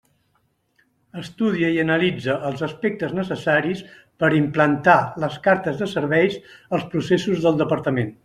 [1.23, 3.83] Estudia i analitza els aspectes necessaris
[4.23, 6.39] per implantar les cartes de serveis
[6.79, 8.11] als processos del Departament.